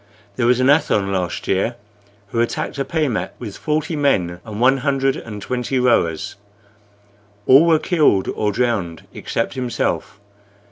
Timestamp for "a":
2.79-2.83